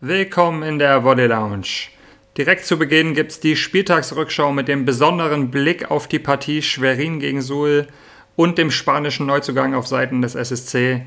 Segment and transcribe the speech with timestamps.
[0.00, 1.88] Willkommen in der Volley Lounge.
[2.36, 7.18] Direkt zu Beginn gibt es die Spieltagsrückschau mit dem besonderen Blick auf die Partie Schwerin
[7.18, 7.88] gegen Suhl
[8.36, 11.04] und dem spanischen Neuzugang auf Seiten des SSC.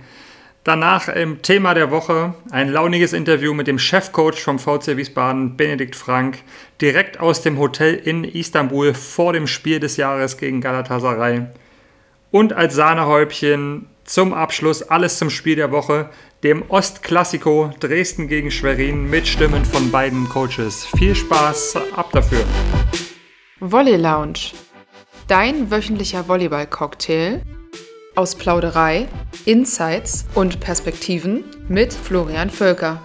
[0.65, 5.95] Danach im Thema der Woche ein launiges Interview mit dem Chefcoach vom VC Wiesbaden, Benedikt
[5.95, 6.39] Frank,
[6.81, 11.43] direkt aus dem Hotel in Istanbul vor dem Spiel des Jahres gegen Galatasaray.
[12.29, 16.09] Und als Sahnehäubchen zum Abschluss alles zum Spiel der Woche,
[16.43, 20.87] dem Ostklassiko Dresden gegen Schwerin mit Stimmen von beiden Coaches.
[20.97, 22.43] Viel Spaß, ab dafür.
[23.59, 24.53] Volley Lounge.
[25.27, 27.41] Dein wöchentlicher Volleyball-Cocktail
[28.15, 29.07] aus Plauderei,
[29.45, 33.01] Insights und Perspektiven mit Florian Völker.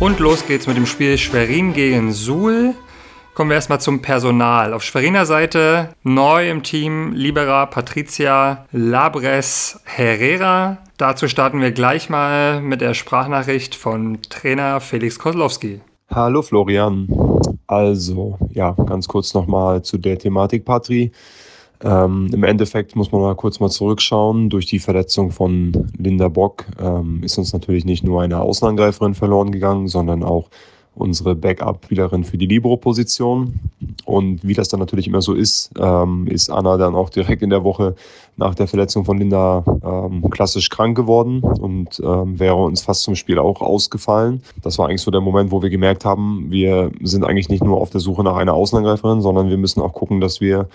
[0.00, 2.74] Und los geht's mit dem Spiel Schwerin gegen Suhl.
[3.38, 4.74] Kommen wir erstmal zum Personal.
[4.74, 10.78] Auf Schweriner Seite neu im Team Libera Patricia Labres Herrera.
[10.96, 15.80] Dazu starten wir gleich mal mit der Sprachnachricht von Trainer Felix Kozlowski.
[16.10, 17.06] Hallo Florian.
[17.68, 21.12] Also, ja, ganz kurz nochmal zu der Thematik, Patri.
[21.84, 24.50] Ähm, Im Endeffekt muss man mal kurz mal zurückschauen.
[24.50, 29.52] Durch die Verletzung von Linda Bock ähm, ist uns natürlich nicht nur eine Außenangreiferin verloren
[29.52, 30.50] gegangen, sondern auch
[30.98, 33.58] unsere Backup-Spielerin für die Libero-Position.
[34.04, 37.50] Und wie das dann natürlich immer so ist, ähm, ist Anna dann auch direkt in
[37.50, 37.94] der Woche
[38.36, 43.16] nach der Verletzung von Linda ähm, klassisch krank geworden und ähm, wäre uns fast zum
[43.16, 44.42] Spiel auch ausgefallen.
[44.62, 47.80] Das war eigentlich so der Moment, wo wir gemerkt haben, wir sind eigentlich nicht nur
[47.80, 50.68] auf der Suche nach einer Außenangreiferin, sondern wir müssen auch gucken, dass wir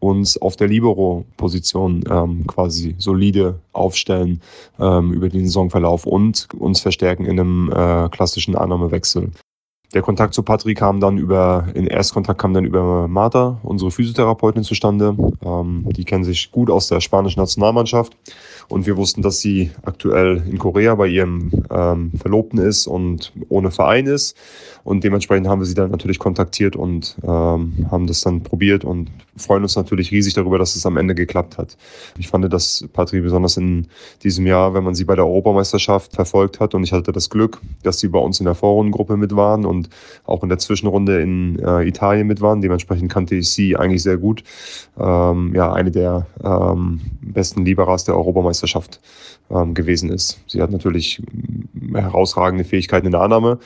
[0.00, 4.40] uns auf der Libero-Position ähm, quasi solide aufstellen
[4.78, 9.30] ähm, über den Saisonverlauf und uns verstärken in einem äh, klassischen Annahmewechsel.
[9.94, 14.62] Der Kontakt zu Patrick kam dann über, in Erstkontakt kam dann über Marta, unsere Physiotherapeutin,
[14.62, 15.16] zustande.
[15.42, 18.14] Ähm, die kennen sich gut aus der spanischen Nationalmannschaft.
[18.68, 23.70] Und wir wussten, dass sie aktuell in Korea bei ihrem ähm, Verlobten ist und ohne
[23.70, 24.36] Verein ist.
[24.84, 29.10] Und dementsprechend haben wir sie dann natürlich kontaktiert und ähm, haben das dann probiert und
[29.36, 31.76] freuen uns natürlich riesig darüber, dass es am Ende geklappt hat.
[32.18, 33.88] Ich fand, dass Patri besonders in
[34.22, 37.60] diesem Jahr, wenn man sie bei der Europameisterschaft verfolgt hat und ich hatte das Glück,
[37.82, 39.88] dass sie bei uns in der Vorrundengruppe mit waren und
[40.24, 42.60] auch in der Zwischenrunde in äh, Italien mit waren.
[42.60, 44.42] Dementsprechend kannte ich sie eigentlich sehr gut.
[44.98, 48.57] Ähm, ja, eine der ähm, besten Liberas der Europameisterschaft
[49.50, 50.40] ähm, gewesen ist.
[50.46, 51.22] Sie hat natürlich
[51.94, 53.58] herausragende Fähigkeiten in der Annahme,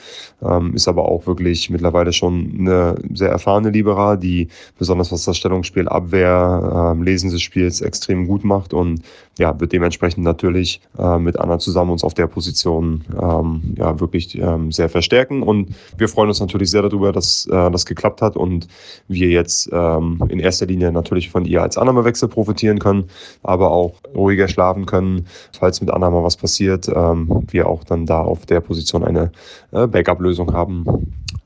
[0.42, 4.48] ähm, ist aber auch wirklich mittlerweile schon eine sehr erfahrene Libera, die
[4.78, 9.02] besonders was das Stellungsspiel, Abwehr, ähm, Lesen des Spiels extrem gut macht und
[9.38, 14.38] ja, wird dementsprechend natürlich äh, mit Anna zusammen uns auf der Position ähm, ja, wirklich
[14.38, 18.36] ähm, sehr verstärken und wir freuen uns natürlich sehr darüber, dass äh, das geklappt hat
[18.36, 18.68] und
[19.08, 23.04] wir jetzt ähm, in erster Linie natürlich von ihr als Annahmewechsel profitieren können,
[23.42, 25.26] aber auch ruhiger schlafen können,
[25.58, 29.32] falls mit Anna mal was passiert, ähm, wir auch dann da auf der Position eine
[29.72, 30.84] äh, Backup-Lösung haben.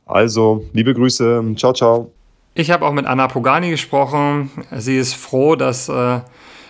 [0.06, 2.12] Also, liebe Grüße, ciao, ciao.
[2.54, 4.50] Ich habe auch mit Anna Pogani gesprochen.
[4.76, 6.20] Sie ist froh, dass äh,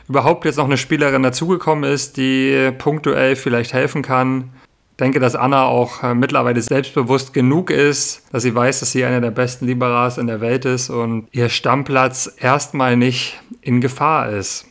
[0.09, 4.50] überhaupt jetzt noch eine Spielerin dazugekommen ist, die punktuell vielleicht helfen kann.
[4.93, 9.04] Ich denke, dass Anna auch äh, mittlerweile selbstbewusst genug ist, dass sie weiß, dass sie
[9.04, 14.31] eine der besten Liberas in der Welt ist und ihr Stammplatz erstmal nicht in Gefahr
[14.31, 14.65] ist.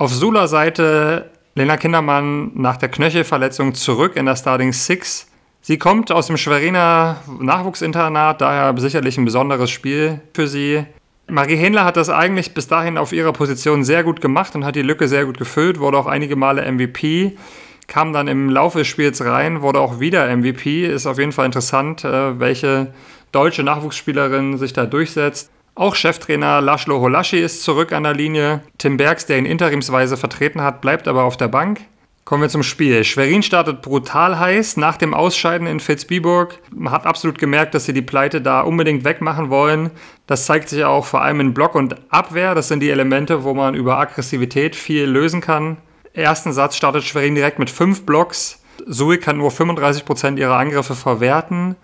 [0.00, 5.26] Auf Sula Seite Lena Kindermann nach der Knöchelverletzung zurück in der Starting Six.
[5.60, 10.86] Sie kommt aus dem Schweriner Nachwuchsinternat, daher sicherlich ein besonderes Spiel für sie.
[11.28, 14.74] Marie Hähnler hat das eigentlich bis dahin auf ihrer Position sehr gut gemacht und hat
[14.74, 17.36] die Lücke sehr gut gefüllt, wurde auch einige Male MVP,
[17.86, 20.86] kam dann im Laufe des Spiels rein, wurde auch wieder MVP.
[20.86, 22.94] Ist auf jeden Fall interessant, äh, welche
[23.32, 25.50] deutsche Nachwuchsspielerin sich da durchsetzt.
[25.74, 28.62] Auch Cheftrainer Laszlo Holaschi ist zurück an der Linie.
[28.78, 31.80] Tim Bergs, der ihn interimsweise vertreten hat, bleibt aber auf der Bank.
[32.24, 33.02] Kommen wir zum Spiel.
[33.02, 36.58] Schwerin startet brutal heiß nach dem Ausscheiden in Fitzbiburg.
[36.70, 39.90] Man hat absolut gemerkt, dass sie die Pleite da unbedingt wegmachen wollen.
[40.26, 42.54] Das zeigt sich auch vor allem in Block und Abwehr.
[42.54, 45.78] Das sind die Elemente, wo man über Aggressivität viel lösen kann.
[46.12, 48.62] Ersten Satz startet Schwerin direkt mit fünf Blocks.
[48.86, 51.76] Suhl kann nur 35% ihrer Angriffe verwerten.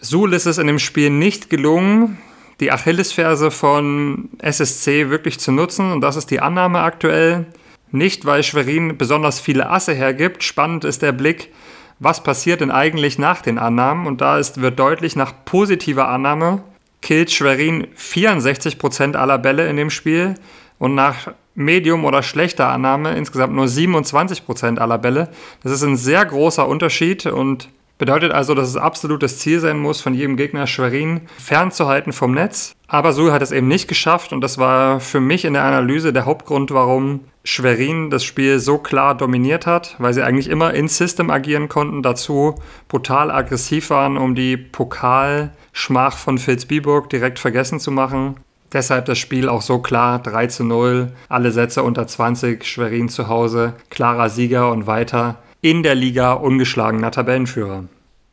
[0.00, 2.18] Suhl ist es in dem Spiel nicht gelungen,
[2.62, 5.90] die Achillesferse von SSC wirklich zu nutzen.
[5.90, 7.46] Und das ist die Annahme aktuell.
[7.90, 10.44] Nicht, weil Schwerin besonders viele Asse hergibt.
[10.44, 11.52] Spannend ist der Blick,
[11.98, 14.06] was passiert denn eigentlich nach den Annahmen.
[14.06, 16.62] Und da ist, wird deutlich, nach positiver Annahme
[17.02, 20.36] killt Schwerin 64% aller Bälle in dem Spiel.
[20.78, 25.28] Und nach Medium oder schlechter Annahme insgesamt nur 27% aller Bälle.
[25.64, 27.68] Das ist ein sehr großer Unterschied und
[28.02, 32.74] Bedeutet also, dass es absolutes Ziel sein muss, von jedem Gegner Schwerin fernzuhalten vom Netz.
[32.88, 36.12] Aber Suhl hat es eben nicht geschafft und das war für mich in der Analyse
[36.12, 40.88] der Hauptgrund, warum Schwerin das Spiel so klar dominiert hat, weil sie eigentlich immer in
[40.88, 42.56] System agieren konnten, dazu
[42.88, 48.34] brutal aggressiv waren, um die Pokalschmach von Filzbiburg direkt vergessen zu machen.
[48.72, 53.28] Deshalb das Spiel auch so klar 3 zu 0, alle Sätze unter 20, Schwerin zu
[53.28, 57.84] Hause, klarer Sieger und weiter in der Liga ungeschlagener Tabellenführer.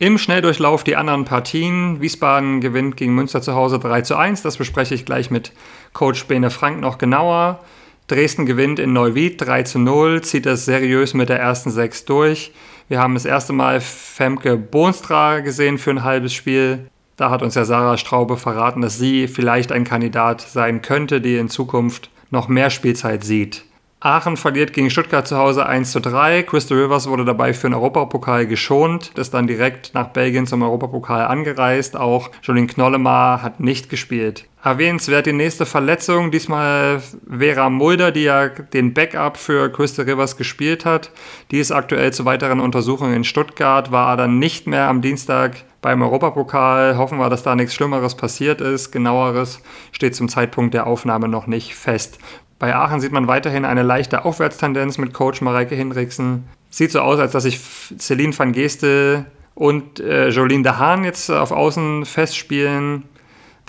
[0.02, 2.00] Im Schnelldurchlauf die anderen Partien.
[2.00, 4.42] Wiesbaden gewinnt gegen Münster zu Hause 3 zu 1.
[4.44, 5.52] Das bespreche ich gleich mit
[5.92, 7.60] Coach Bene Frank noch genauer.
[8.08, 12.54] Dresden gewinnt in Neuwied 3 zu 0, zieht das seriös mit der ersten Sechs durch.
[12.88, 16.88] Wir haben das erste Mal Femke Bohnstra gesehen für ein halbes Spiel.
[17.18, 21.36] Da hat uns ja Sarah Straube verraten, dass sie vielleicht ein Kandidat sein könnte, die
[21.36, 23.66] in Zukunft noch mehr Spielzeit sieht.
[24.02, 26.44] Aachen verliert gegen Stuttgart zu Hause 1 zu 3.
[26.44, 31.26] Crystal Rivers wurde dabei für den Europapokal geschont, ist dann direkt nach Belgien zum Europapokal
[31.26, 31.98] angereist.
[31.98, 34.46] Auch Jolien Knollemar hat nicht gespielt.
[34.64, 40.86] Erwähnenswert die nächste Verletzung, diesmal Vera Mulder, die ja den Backup für Crystal Rivers gespielt
[40.86, 41.12] hat.
[41.52, 46.02] Die ist aktuell zu weiteren Untersuchungen in Stuttgart, war dann nicht mehr am Dienstag beim
[46.02, 46.98] Europapokal.
[46.98, 48.92] Hoffen wir, dass da nichts Schlimmeres passiert ist.
[48.92, 49.62] Genaueres
[49.92, 52.18] steht zum Zeitpunkt der Aufnahme noch nicht fest.
[52.60, 56.44] Bei Aachen sieht man weiterhin eine leichte Aufwärtstendenz mit Coach Mareike Hinrichsen.
[56.70, 57.60] Sieht so aus, als dass sich
[57.98, 59.26] Celine van Geste
[59.56, 63.06] und äh, Jolene de Haan jetzt auf Außen festspielen.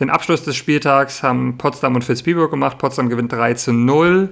[0.00, 2.78] Den Abschluss des Spieltags haben Potsdam und Fitzbiburg gemacht.
[2.78, 4.30] Potsdam gewinnt 3 zu 0.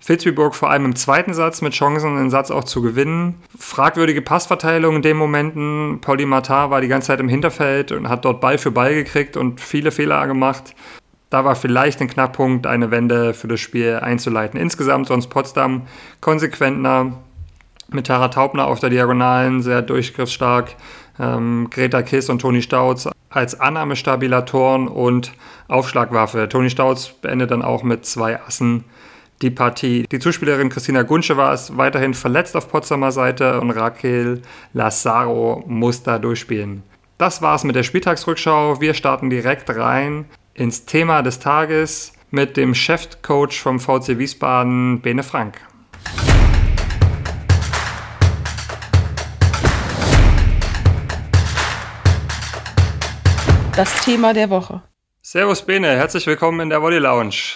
[0.00, 3.36] Fitzbiburg vor allem im zweiten Satz mit Chancen, den Satz auch zu gewinnen.
[3.58, 6.00] Fragwürdige Passverteilung in den Momenten.
[6.00, 9.36] Pauli Matar war die ganze Zeit im Hinterfeld und hat dort Ball für Ball gekriegt
[9.36, 10.74] und viele Fehler gemacht.
[11.30, 14.58] Da war vielleicht ein Knackpunkt, eine Wende für das Spiel einzuleiten.
[14.58, 15.86] Insgesamt sonst Potsdam
[16.20, 17.12] konsequenter
[17.90, 20.74] mit Tara Taubner auf der Diagonalen, sehr durchgriffsstark.
[21.18, 25.32] Ähm, Greta Kiss und Toni Stauz als Annahmestabilatoren und
[25.68, 26.48] Aufschlagwaffe.
[26.48, 28.84] Toni Stauz beendet dann auch mit zwei Assen
[29.42, 30.06] die Partie.
[30.10, 34.42] Die Zuspielerin Christina Gunsche war es weiterhin verletzt auf Potsdamer Seite und Raquel
[34.72, 36.82] Lazaro muss da durchspielen.
[37.18, 38.80] Das war's mit der Spieltagsrückschau.
[38.80, 40.24] Wir starten direkt rein
[40.58, 45.60] ins Thema des Tages mit dem Chefcoach vom VC Wiesbaden, Bene Frank.
[53.76, 54.82] Das Thema der Woche.
[55.22, 57.54] Servus Bene, herzlich willkommen in der Volley Lounge.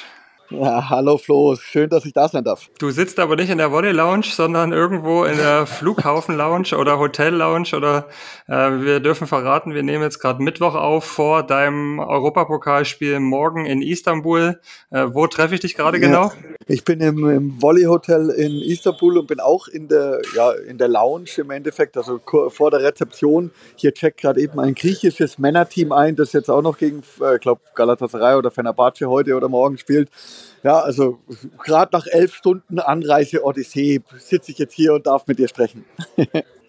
[0.52, 2.68] Ja, hallo Flo, schön, dass ich da sein darf.
[2.78, 6.98] Du sitzt aber nicht in der Body Lounge, sondern irgendwo in der Flughafen Lounge oder
[6.98, 8.08] Hotel Lounge oder
[8.48, 8.52] äh,
[8.82, 14.60] wir dürfen verraten, wir nehmen jetzt gerade Mittwoch auf vor deinem Europapokalspiel morgen in Istanbul.
[14.90, 16.32] Äh, wo treffe ich dich gerade ja, genau?
[16.66, 20.76] Ich bin im, im Volley Hotel in Istanbul und bin auch in der, ja, in
[20.76, 23.50] der Lounge im Endeffekt, also vor der Rezeption.
[23.76, 27.38] Hier checkt gerade eben ein griechisches Männerteam ein, das jetzt auch noch gegen, ich äh,
[27.38, 30.10] glaube, Galatasaray oder Fenerbahce heute oder morgen spielt.
[30.62, 31.20] Ja, also
[31.64, 35.84] gerade nach elf Stunden Anreise Odyssee sitze ich jetzt hier und darf mit dir sprechen.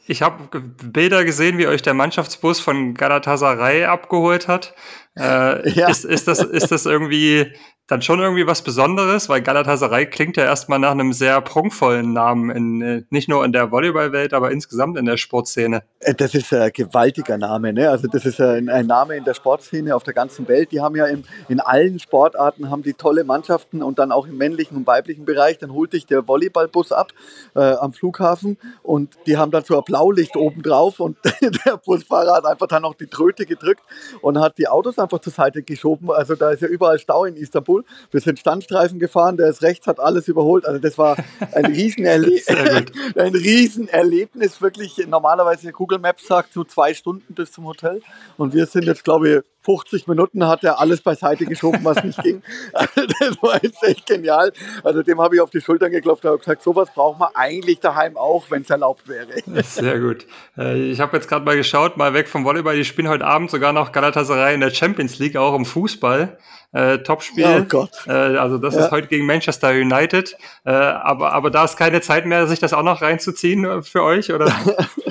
[0.08, 4.74] ich habe Bilder gesehen, wie euch der Mannschaftsbus von Galatasaray abgeholt hat.
[5.18, 5.90] Äh, ja.
[5.90, 7.54] ist, ist, das, ist das irgendwie
[7.88, 12.50] dann schon irgendwie was Besonderes, weil Galatasaray klingt ja erstmal nach einem sehr prunkvollen Namen,
[12.50, 15.84] in, äh, nicht nur in der Volleyballwelt, aber insgesamt in der Sportszene.
[16.00, 17.90] Äh, das ist ein gewaltiger Name, ne?
[17.90, 20.72] Also das ist ein, ein Name in der Sportszene auf der ganzen Welt.
[20.72, 24.38] Die haben ja in, in allen Sportarten haben die tolle Mannschaften und dann auch im
[24.38, 25.58] männlichen und weiblichen Bereich.
[25.58, 27.12] Dann holt dich der Volleyballbus ab
[27.54, 31.18] äh, am Flughafen und die haben dann so ein Blaulicht oben drauf und
[31.66, 33.84] der Busfahrer hat einfach dann noch die Tröte gedrückt
[34.22, 36.12] und hat die Autos einfach zur Seite geschoben.
[36.12, 37.84] Also da ist ja überall Stau in Istanbul.
[38.12, 40.66] Wir sind Standstreifen gefahren, der ist rechts, hat alles überholt.
[40.66, 41.18] Also das war
[41.54, 42.40] ein Riesenerle
[43.16, 44.62] ein Riesenerlebnis.
[44.62, 48.02] Wirklich, normalerweise Google Maps sagt so zwei Stunden bis zum Hotel.
[48.38, 52.22] Und wir sind jetzt, glaube ich, 50 Minuten hat er alles beiseite geschoben, was nicht
[52.22, 52.42] ging.
[52.74, 54.52] Also das war jetzt echt genial.
[54.84, 58.18] Also dem habe ich auf die Schultern geklopft und gesagt, sowas braucht man eigentlich daheim
[58.18, 59.28] auch, wenn es erlaubt wäre.
[59.64, 60.26] Sehr gut.
[60.58, 62.76] Äh, ich habe jetzt gerade mal geschaut, mal weg vom Volleyball.
[62.76, 66.38] Die spielen heute Abend sogar noch Galatasaray in der Champions League, auch im Fußball.
[66.74, 67.46] Äh, Topspiel.
[67.46, 67.92] Oh Gott.
[68.08, 68.86] Äh, also das ja.
[68.86, 70.36] ist heute gegen Manchester United.
[70.66, 74.02] Äh, aber, aber da ist keine Zeit mehr, sich das auch noch reinzuziehen äh, für
[74.02, 74.52] euch, oder?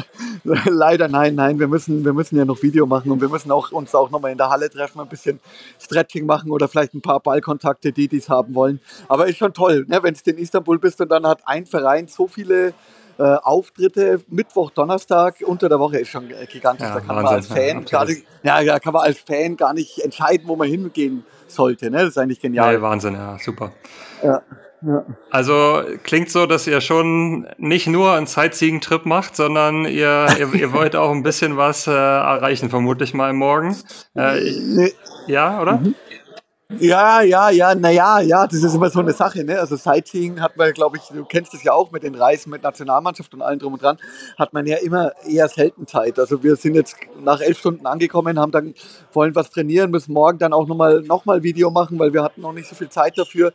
[0.64, 1.58] Leider nein, nein.
[1.58, 4.32] Wir müssen, wir müssen ja noch Video machen und wir müssen auch, uns auch nochmal
[4.32, 5.40] in der Halle treffen, ein bisschen
[5.80, 8.80] Stretching machen oder vielleicht ein paar Ballkontakte, die dies haben wollen.
[9.08, 10.02] Aber ist schon toll, ne?
[10.02, 12.74] wenn du in Istanbul bist und dann hat ein Verein so viele
[13.18, 16.88] äh, Auftritte Mittwoch, Donnerstag unter der Woche ist schon gigantisch.
[16.88, 19.18] Ja, da kann Wahnsinn, man als Fan ja, gar nicht, ja, da kann man als
[19.20, 21.90] Fan gar nicht entscheiden, wo man hingehen sollte.
[21.90, 21.98] Ne?
[21.98, 22.74] Das ist eigentlich genial.
[22.74, 23.72] Ja, Wahnsinn, ja, super.
[24.22, 24.42] Ja.
[24.84, 25.04] Ja.
[25.30, 30.72] Also klingt so, dass ihr schon nicht nur einen Sightseeing-Trip macht, sondern ihr, ihr, ihr,
[30.72, 33.76] wollt auch ein bisschen was äh, erreichen, vermutlich mal morgen.
[34.16, 34.94] Äh, ich,
[35.28, 35.78] ja, oder?
[35.78, 35.94] Mhm.
[36.78, 39.44] Ja, ja, ja, naja, ja, das ist immer so eine Sache.
[39.44, 39.58] Ne?
[39.58, 42.62] Also Sightseeing hat man, glaube ich, du kennst das ja auch mit den Reisen mit
[42.62, 43.98] Nationalmannschaft und allem drum und dran,
[44.38, 46.18] hat man ja immer eher selten Zeit.
[46.18, 48.74] Also wir sind jetzt nach elf Stunden angekommen, haben dann
[49.12, 52.40] wollen was trainieren, müssen morgen dann auch nochmal noch mal Video machen, weil wir hatten
[52.40, 53.52] noch nicht so viel Zeit dafür.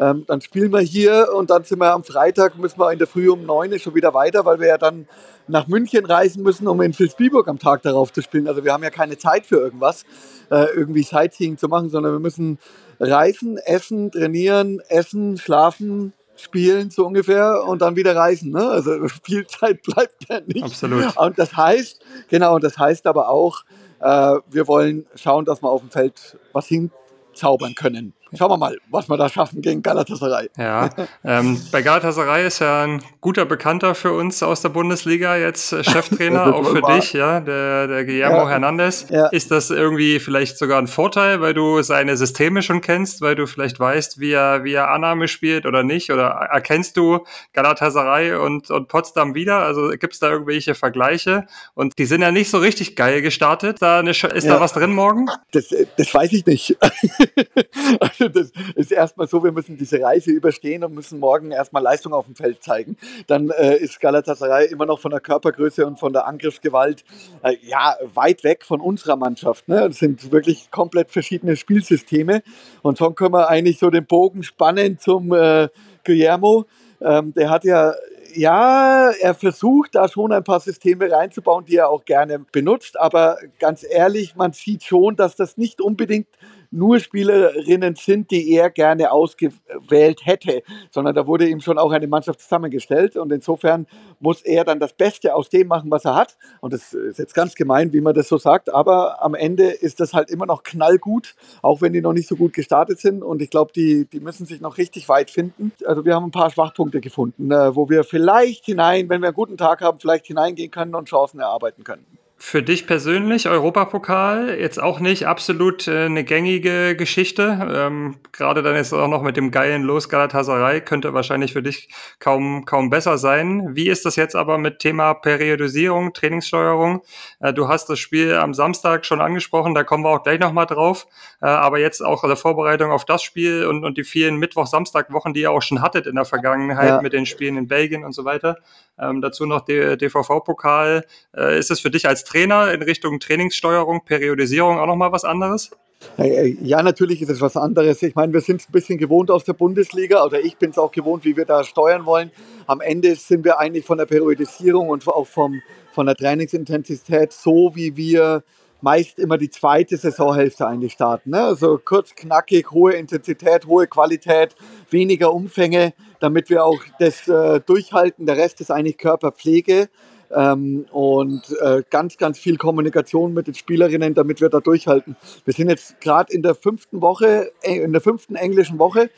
[0.00, 3.06] Ähm, dann spielen wir hier und dann sind wir am Freitag, müssen wir in der
[3.06, 5.06] Früh um neun schon wieder weiter, weil wir ja dann
[5.46, 8.48] nach München reisen müssen, um in Vilsbiburg am Tag darauf zu spielen.
[8.48, 10.04] Also wir haben ja keine Zeit für irgendwas,
[10.50, 12.58] äh, irgendwie Sightseeing zu machen, sondern wir müssen
[12.98, 18.52] reisen, essen, trainieren, essen, schlafen, spielen so ungefähr und dann wieder reisen.
[18.52, 18.66] Ne?
[18.66, 20.64] Also viel Zeit bleibt ja nicht.
[20.64, 21.14] Absolut.
[21.18, 23.64] Und das heißt, genau, und das heißt aber auch,
[24.00, 28.14] äh, wir wollen schauen, dass wir auf dem Feld was hinzaubern können.
[28.32, 30.50] Schauen wir mal, was wir da schaffen gegen Galatasaray.
[30.56, 30.88] Ja,
[31.24, 35.82] ähm, bei Galatasaray ist ja ein guter Bekannter für uns aus der Bundesliga, jetzt äh,
[35.82, 38.50] Cheftrainer, auch für dich, ja, der, der Guillermo ja.
[38.50, 39.06] Hernandez.
[39.10, 39.26] Ja.
[39.28, 43.46] Ist das irgendwie vielleicht sogar ein Vorteil, weil du seine Systeme schon kennst, weil du
[43.46, 46.10] vielleicht weißt, wie er, wie er Annahme spielt oder nicht?
[46.12, 49.58] Oder erkennst du Galatasaray und, und Potsdam wieder?
[49.58, 51.46] Also gibt es da irgendwelche Vergleiche?
[51.74, 53.78] Und die sind ja nicht so richtig geil gestartet.
[53.80, 54.54] Da eine, ist ja.
[54.54, 55.26] da was drin morgen?
[55.52, 56.76] Das, das weiß ich nicht.
[58.32, 62.26] das ist erstmal so, wir müssen diese Reise überstehen und müssen morgen erstmal Leistung auf
[62.26, 62.96] dem Feld zeigen.
[63.26, 67.04] Dann äh, ist Galatasaray immer noch von der Körpergröße und von der Angriffsgewalt
[67.42, 69.68] äh, ja, weit weg von unserer Mannschaft.
[69.68, 69.88] Ne?
[69.88, 72.42] Das sind wirklich komplett verschiedene Spielsysteme.
[72.82, 75.68] Und schon können wir eigentlich so den Bogen spannen zum äh,
[76.04, 76.66] Guillermo.
[77.00, 77.94] Ähm, der hat ja
[78.34, 82.98] ja, er versucht da schon ein paar Systeme reinzubauen, die er auch gerne benutzt.
[82.98, 86.28] Aber ganz ehrlich, man sieht schon, dass das nicht unbedingt
[86.70, 92.06] nur Spielerinnen sind, die er gerne ausgewählt hätte, sondern da wurde ihm schon auch eine
[92.06, 93.86] Mannschaft zusammengestellt und insofern
[94.20, 96.36] muss er dann das Beste aus dem machen, was er hat.
[96.60, 100.00] Und das ist jetzt ganz gemein, wie man das so sagt, aber am Ende ist
[100.00, 103.22] das halt immer noch knallgut, auch wenn die noch nicht so gut gestartet sind.
[103.22, 105.72] Und ich glaube, die, die müssen sich noch richtig weit finden.
[105.84, 109.34] Also wir haben ein paar Schwachpunkte gefunden, äh, wo wir vielleicht hinein, wenn wir einen
[109.34, 114.82] guten Tag haben, vielleicht hineingehen können und Chancen erarbeiten können für dich persönlich Europapokal jetzt
[114.82, 117.68] auch nicht absolut äh, eine gängige Geschichte.
[117.70, 121.90] Ähm, Gerade dann jetzt auch noch mit dem geilen Los Galatasaray könnte wahrscheinlich für dich
[122.18, 123.76] kaum kaum besser sein.
[123.76, 127.02] Wie ist das jetzt aber mit Thema Periodisierung, Trainingssteuerung?
[127.40, 130.52] Äh, du hast das Spiel am Samstag schon angesprochen, da kommen wir auch gleich noch
[130.52, 131.06] mal drauf.
[131.42, 135.42] Äh, aber jetzt auch der Vorbereitung auf das Spiel und und die vielen Mittwoch-Samstag-Wochen, die
[135.42, 137.02] ihr auch schon hattet in der Vergangenheit ja.
[137.02, 138.56] mit den Spielen in Belgien und so weiter.
[138.98, 141.04] Ähm, dazu noch der DVV-Pokal.
[141.36, 145.70] Äh, ist es für dich als Trainer in Richtung Trainingssteuerung, Periodisierung auch nochmal was anderes?
[146.16, 148.02] Ja, natürlich ist es was anderes.
[148.02, 150.78] Ich meine, wir sind es ein bisschen gewohnt aus der Bundesliga oder ich bin es
[150.78, 152.30] auch gewohnt, wie wir da steuern wollen.
[152.66, 155.60] Am Ende sind wir eigentlich von der Periodisierung und auch vom,
[155.92, 158.44] von der Trainingsintensität so, wie wir
[158.80, 161.30] meist immer die zweite Saisonhälfte eigentlich starten.
[161.30, 161.42] Ne?
[161.42, 164.54] Also kurz, knackig, hohe Intensität, hohe Qualität,
[164.88, 168.24] weniger Umfänge, damit wir auch das äh, durchhalten.
[168.24, 169.88] Der Rest ist eigentlich Körperpflege.
[170.32, 175.16] Ähm, und äh, ganz, ganz viel Kommunikation mit den Spielerinnen, damit wir da durchhalten.
[175.44, 179.10] Wir sind jetzt gerade in der fünften Woche, äh, in der fünften englischen Woche,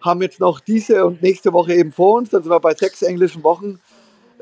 [0.00, 3.02] haben jetzt noch diese und nächste Woche eben vor uns, dann sind wir bei sechs
[3.02, 3.80] englischen Wochen.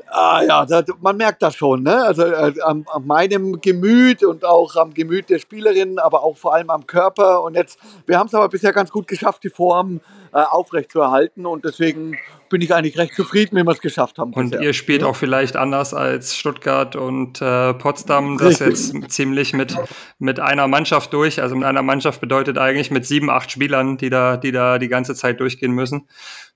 [0.07, 2.03] Ah ja, da, man merkt das schon, ne?
[2.03, 6.53] Also äh, an, an, meinem Gemüt und auch am Gemüt der Spielerinnen, aber auch vor
[6.53, 7.41] allem am Körper.
[7.43, 10.01] Und jetzt, wir haben es aber bisher ganz gut geschafft, die Form
[10.35, 11.45] äh, aufrechtzuerhalten.
[11.45, 12.17] Und deswegen
[12.49, 14.33] bin ich eigentlich recht zufrieden, wie wir es geschafft haben.
[14.33, 14.65] Und bisher.
[14.65, 18.93] ihr spielt auch vielleicht anders als Stuttgart und äh, Potsdam, das Richtig.
[18.93, 19.77] jetzt ziemlich mit,
[20.19, 21.41] mit einer Mannschaft durch.
[21.41, 24.89] Also mit einer Mannschaft bedeutet eigentlich mit sieben, acht Spielern, die da, die da die
[24.89, 26.07] ganze Zeit durchgehen müssen.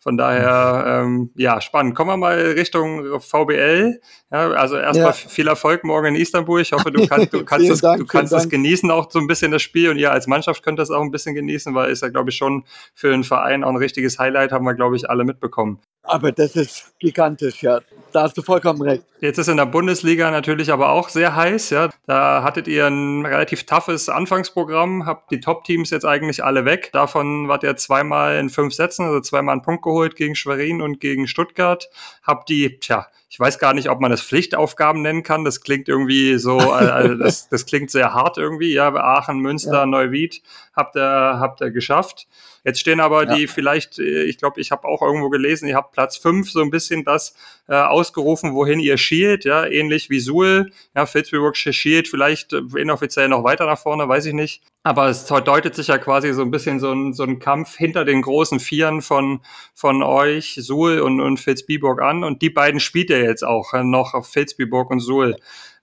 [0.02, 1.94] Von daher, ähm, ja, spannend.
[1.94, 4.00] Kommen wir mal Richtung VBL.
[4.32, 5.12] Ja, also erstmal ja.
[5.12, 6.62] viel Erfolg morgen in Istanbul.
[6.62, 9.28] Ich hoffe, du, kann, du kannst, das, Dank, du kannst das genießen, auch so ein
[9.28, 9.90] bisschen das Spiel.
[9.90, 12.38] Und ihr als Mannschaft könnt das auch ein bisschen genießen, weil ist ja, glaube ich,
[12.38, 15.80] schon für den Verein auch ein richtiges Highlight, haben wir, glaube ich, alle mitbekommen.
[16.10, 17.82] Aber das ist gigantisch, ja.
[18.12, 19.04] Da hast du vollkommen recht.
[19.20, 21.90] Jetzt ist in der Bundesliga natürlich aber auch sehr heiß, ja.
[22.08, 26.90] Da hattet ihr ein relativ toughes Anfangsprogramm, habt die Top-Teams jetzt eigentlich alle weg.
[26.94, 31.00] Davon wart ihr zweimal in fünf Sätzen, also zweimal einen Punkt geholt gegen Schwerin und
[31.00, 31.90] gegen Stuttgart.
[32.24, 35.46] Habt die, tja, ich weiß gar nicht, ob man das Pflichtaufgaben nennen kann.
[35.46, 38.74] Das klingt irgendwie so, also das, das klingt sehr hart irgendwie.
[38.74, 39.86] Ja, Aachen, Münster, ja.
[39.86, 40.42] Neuwied
[40.76, 42.28] habt ihr, habt ihr geschafft.
[42.64, 43.36] Jetzt stehen aber ja.
[43.36, 46.70] die vielleicht, ich glaube, ich habe auch irgendwo gelesen, ihr habt Platz 5 so ein
[46.70, 47.36] bisschen das
[47.68, 50.72] äh, ausgerufen, wohin ihr schielt, ja, ähnlich wie Suhl.
[50.96, 54.62] Ja, Fitzburg schielt vielleicht äh, inoffiziell noch weiter nach vorne, weiß ich nicht.
[54.84, 58.06] Aber es deutet sich ja quasi so ein bisschen so ein, so ein Kampf hinter
[58.06, 59.42] den großen Vieren von,
[59.74, 62.24] von euch, Suhl und, und Fitzbiburg an.
[62.24, 65.36] Und die beiden spielt ihr jetzt auch äh, noch auf Fitzbiburg und Suhl.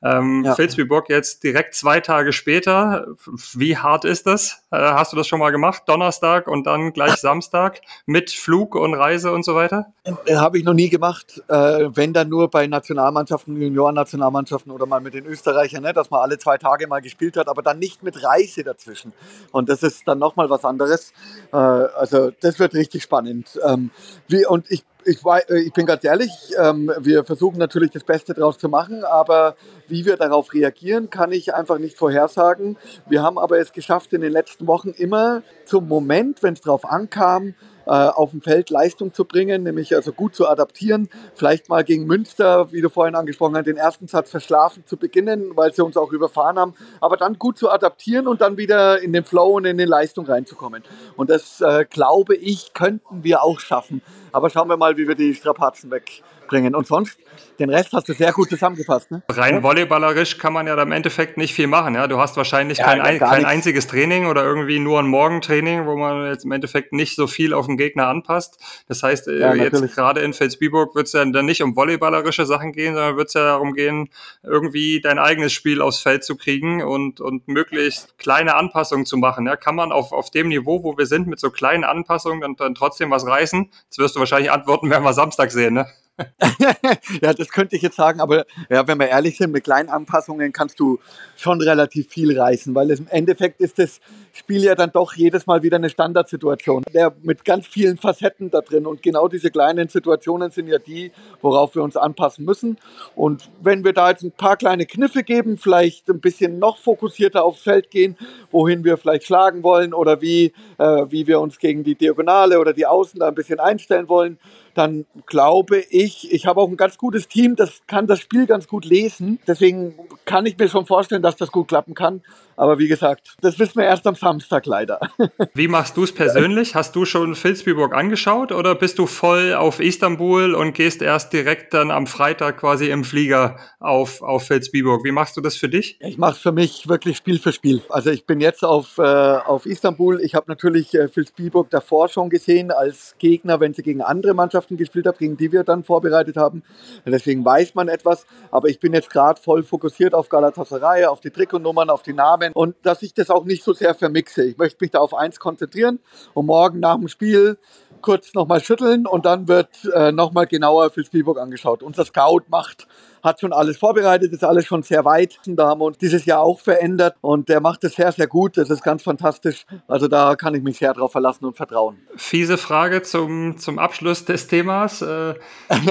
[0.02, 0.56] Ähm, ja.
[0.56, 3.06] Vilsbiburg jetzt direkt zwei Tage später.
[3.54, 4.62] Wie hart ist das?
[4.70, 5.82] Äh, hast du das schon mal gemacht?
[5.86, 9.92] Donnerstag und dann gleich Samstag mit Flug und Reise und so weiter?
[10.04, 11.42] Äh, Habe ich noch nie gemacht.
[11.48, 16.20] Äh, wenn dann nur bei Nationalmannschaften, Junioren-Nationalmannschaften oder mal mit den Österreichern, ne, dass man
[16.20, 19.12] alle zwei Tage mal gespielt hat, aber dann nicht mit Reise dazwischen.
[19.52, 21.12] Und das ist dann nochmal was anderes.
[21.52, 23.58] Äh, also das wird richtig spannend.
[23.64, 23.90] Ähm,
[24.28, 28.34] wie, und ich ich, äh, ich bin ganz ehrlich, ähm, wir versuchen natürlich das Beste
[28.34, 29.56] daraus zu machen, aber
[29.88, 32.76] wie wir darauf reagieren, kann ich einfach nicht vorhersagen.
[33.08, 36.84] Wir haben aber es geschafft, in den letzten Wochen immer zum Moment, wenn es darauf
[36.84, 37.54] ankam,
[37.90, 41.08] auf dem Feld Leistung zu bringen, nämlich also gut zu adaptieren.
[41.34, 45.52] Vielleicht mal gegen Münster, wie du vorhin angesprochen hast, den ersten Satz verschlafen zu beginnen,
[45.54, 49.12] weil sie uns auch überfahren haben, aber dann gut zu adaptieren und dann wieder in
[49.12, 50.82] den Flow und in die Leistung reinzukommen.
[51.16, 54.02] Und das, äh, glaube ich, könnten wir auch schaffen.
[54.32, 56.74] Aber schauen wir mal, wie wir die Strapazen wegbringen.
[56.74, 57.18] Und sonst
[57.58, 59.10] den Rest hast du sehr gut zusammengefasst.
[59.10, 59.22] Ne?
[59.28, 61.94] Rein volleyballerisch kann man ja im Endeffekt nicht viel machen.
[61.94, 62.06] Ja?
[62.06, 65.96] Du hast wahrscheinlich ja, kein, ein, kein einziges Training oder irgendwie nur ein Morgentraining, wo
[65.96, 68.58] man jetzt im Endeffekt nicht so viel auf den Gegner anpasst.
[68.88, 72.46] Das heißt, äh, ja, jetzt gerade in Vilsbiburg wird es ja dann nicht um volleyballerische
[72.46, 74.08] Sachen gehen, sondern wird es ja darum gehen,
[74.42, 79.46] irgendwie dein eigenes Spiel aufs Feld zu kriegen und, und möglichst kleine Anpassungen zu machen.
[79.46, 79.56] Ja?
[79.56, 82.74] Kann man auf, auf dem Niveau, wo wir sind, mit so kleinen Anpassungen dann, dann
[82.74, 83.70] trotzdem was reißen?
[83.84, 85.86] Jetzt wirst du wahrscheinlich antworten, werden wir Samstag sehen, ne?
[87.20, 90.52] ja, das könnte ich jetzt sagen, aber ja, wenn wir ehrlich sind, mit kleinen Anpassungen
[90.52, 90.98] kannst du
[91.36, 94.00] schon relativ viel reißen, weil im Endeffekt ist das
[94.32, 98.60] Spiel ja dann doch jedes Mal wieder eine Standardsituation, der mit ganz vielen Facetten da
[98.60, 102.78] drin und genau diese kleinen Situationen sind ja die, worauf wir uns anpassen müssen.
[103.14, 107.44] Und wenn wir da jetzt ein paar kleine Kniffe geben, vielleicht ein bisschen noch fokussierter
[107.44, 108.16] aufs Feld gehen,
[108.50, 112.72] wohin wir vielleicht schlagen wollen oder wie, äh, wie wir uns gegen die Diagonale oder
[112.72, 114.38] die Außen da ein bisschen einstellen wollen,
[114.76, 118.68] dann glaube ich, ich habe auch ein ganz gutes Team, das kann das Spiel ganz
[118.68, 119.38] gut lesen.
[119.46, 122.22] Deswegen kann ich mir schon vorstellen, dass das gut klappen kann.
[122.56, 124.98] Aber wie gesagt, das wissen wir erst am Samstag leider.
[125.54, 126.74] Wie machst du es persönlich?
[126.74, 131.74] Hast du schon Filzbiburg angeschaut oder bist du voll auf Istanbul und gehst erst direkt
[131.74, 135.04] dann am Freitag quasi im Flieger auf, auf Filzbiburg?
[135.04, 135.98] Wie machst du das für dich?
[136.00, 137.82] Ich mache es für mich wirklich Spiel für Spiel.
[137.90, 140.20] Also ich bin jetzt auf, äh, auf Istanbul.
[140.22, 144.76] Ich habe natürlich äh, Filzbiburg davor schon gesehen als Gegner, wenn sie gegen andere Mannschaften
[144.76, 146.62] gespielt haben, gegen die wir dann vorbereitet haben.
[147.04, 148.26] Deswegen weiß man etwas.
[148.50, 152.45] Aber ich bin jetzt gerade voll fokussiert auf Galatasaray, auf die Trikotnummern, auf die Namen
[152.46, 154.44] Rahmen und dass ich das auch nicht so sehr vermixe.
[154.44, 156.00] Ich möchte mich da auf eins konzentrieren
[156.34, 157.58] und morgen nach dem Spiel
[158.02, 161.82] kurz nochmal schütteln und dann wird äh, nochmal genauer für Spielburg angeschaut.
[161.82, 162.86] Unser Scout macht
[163.22, 165.38] hat schon alles vorbereitet, ist alles schon sehr weit.
[165.46, 168.56] Da haben wir uns dieses Jahr auch verändert und der macht es sehr, sehr gut.
[168.56, 169.66] Das ist ganz fantastisch.
[169.88, 171.98] Also da kann ich mich sehr drauf verlassen und vertrauen.
[172.16, 175.02] Fiese Frage zum, zum Abschluss des Themas.
[175.02, 175.34] Äh,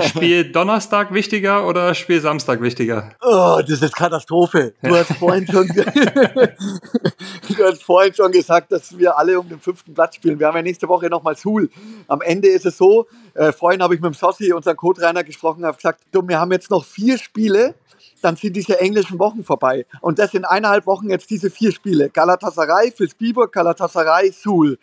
[0.08, 3.12] Spiel Donnerstag wichtiger oder Spiel Samstag wichtiger?
[3.22, 4.74] Oh, das ist Katastrophe.
[4.82, 5.68] Du, hast vorhin schon,
[7.58, 10.40] du hast vorhin schon gesagt, dass wir alle um den fünften Platz spielen.
[10.40, 11.70] Wir haben ja nächste Woche nochmal Sul.
[12.08, 15.66] Am Ende ist es so, äh, vorhin habe ich mit dem Sossi, unseren Co-Trainer, gesprochen,
[15.66, 17.76] habe gesagt, du, wir haben jetzt noch vier Spiele,
[18.22, 19.86] dann sind diese englischen Wochen vorbei.
[20.02, 22.10] Und das in eineinhalb Wochen jetzt diese vier Spiele.
[22.10, 24.80] Galatasaray, Vilsbiburg, Galatasaray, Suhl.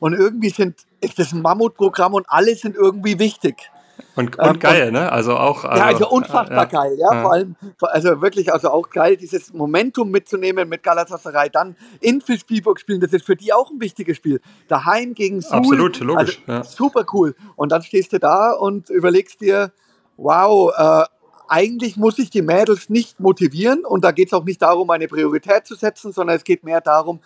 [0.00, 3.70] Und irgendwie sind, ist das ein Mammutprogramm und alle sind irgendwie wichtig.
[4.14, 5.10] Und, und ähm, geil, und, ne?
[5.10, 5.64] Also auch.
[5.64, 9.16] Also, ja, also unfassbar ja, geil, ja, ja, Vor allem, also wirklich, also auch geil,
[9.16, 13.80] dieses Momentum mitzunehmen mit Galatasaray, dann in Vilsbiburg spielen, das ist für die auch ein
[13.80, 14.40] wichtiges Spiel.
[14.68, 15.58] Daheim gegen Suhl.
[15.58, 16.42] Absolut, logisch.
[16.46, 16.64] Also, ja.
[16.64, 17.34] Super cool.
[17.56, 19.72] Und dann stehst du da und überlegst dir,
[20.16, 21.04] wow, äh,
[21.48, 25.06] eigentlich muss ich die Mädels nicht motivieren und da geht es auch nicht darum, eine
[25.06, 27.20] Priorität zu setzen, sondern es geht mehr darum,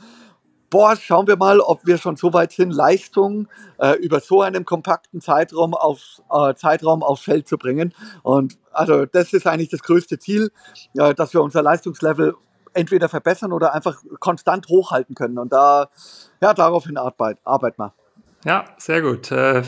[0.71, 3.49] boah, schauen wir mal, ob wir schon so weit sind, Leistung
[3.79, 7.95] äh, über so einen kompakten Zeitraum aufs, äh, Zeitraum aufs Feld zu bringen.
[8.23, 10.51] Und also das ist eigentlich das größte Ziel,
[10.95, 12.35] äh, dass wir unser Leistungslevel
[12.75, 15.39] entweder verbessern oder einfach konstant hochhalten können.
[15.39, 15.89] Und da,
[16.41, 17.41] ja, daraufhin arbeiten
[17.79, 17.95] wir.
[18.47, 19.33] Ja, sehr gut.
[19.33, 19.65] Äh,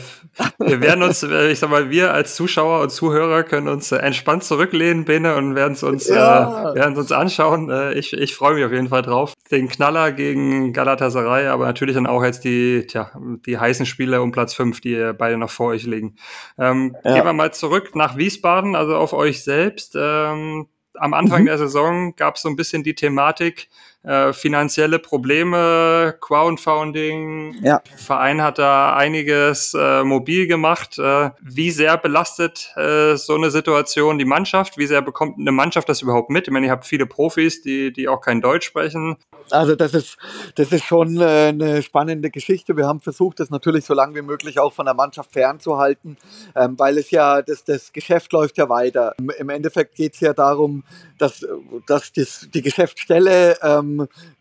[0.57, 3.97] wir werden uns, äh, ich sag mal, wir als Zuschauer und Zuhörer können uns äh,
[3.97, 6.73] entspannt zurücklehnen, Bene, und werden es uns, ja.
[6.73, 7.69] werden uns anschauen.
[7.93, 9.33] Ich, ich freue mich auf jeden Fall drauf.
[9.51, 13.11] Den Knaller gegen Galatasaray, aber natürlich dann auch jetzt die, tja,
[13.45, 16.15] die heißen Spiele um Platz 5, die beide noch vor euch liegen.
[16.57, 17.15] Ähm, ja.
[17.15, 19.97] Gehen wir mal zurück nach Wiesbaden, also auf euch selbst.
[19.99, 21.47] Ähm, am Anfang mhm.
[21.47, 23.67] der Saison gab es so ein bisschen die Thematik,
[24.03, 27.55] äh, finanzielle Probleme, Crowdfunding.
[27.61, 27.81] Ja.
[27.97, 30.97] Verein hat da einiges äh, mobil gemacht.
[30.97, 34.77] Äh, wie sehr belastet äh, so eine Situation die Mannschaft?
[34.77, 36.47] Wie sehr bekommt eine Mannschaft das überhaupt mit?
[36.47, 39.17] Ich meine, ihr habt viele Profis, die, die auch kein Deutsch sprechen.
[39.51, 40.17] Also das ist,
[40.55, 42.77] das ist schon äh, eine spannende Geschichte.
[42.77, 46.17] Wir haben versucht, das natürlich so lange wie möglich auch von der Mannschaft fernzuhalten,
[46.55, 49.15] ähm, weil es ja, das, das Geschäft läuft ja weiter.
[49.37, 50.83] Im Endeffekt geht es ja darum,
[51.17, 51.45] dass,
[51.87, 53.88] dass das, die Geschäftsstelle ähm,